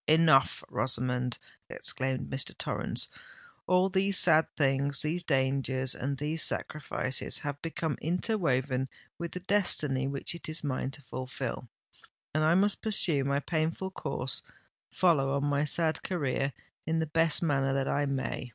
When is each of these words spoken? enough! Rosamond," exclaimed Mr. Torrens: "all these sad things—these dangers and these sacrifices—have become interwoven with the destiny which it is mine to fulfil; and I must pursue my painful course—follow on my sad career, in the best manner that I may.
enough! 0.07 0.63
Rosamond," 0.71 1.37
exclaimed 1.69 2.27
Mr. 2.27 2.57
Torrens: 2.57 3.07
"all 3.67 3.87
these 3.87 4.17
sad 4.17 4.47
things—these 4.57 5.21
dangers 5.21 5.93
and 5.93 6.17
these 6.17 6.41
sacrifices—have 6.41 7.61
become 7.61 7.99
interwoven 8.01 8.89
with 9.19 9.31
the 9.31 9.39
destiny 9.41 10.07
which 10.07 10.33
it 10.33 10.49
is 10.49 10.63
mine 10.63 10.89
to 10.89 11.03
fulfil; 11.03 11.69
and 12.33 12.43
I 12.43 12.55
must 12.55 12.81
pursue 12.81 13.23
my 13.23 13.41
painful 13.41 13.91
course—follow 13.91 15.35
on 15.35 15.45
my 15.45 15.65
sad 15.65 16.01
career, 16.01 16.51
in 16.87 16.97
the 16.97 17.05
best 17.05 17.43
manner 17.43 17.71
that 17.71 17.87
I 17.87 18.07
may. 18.07 18.49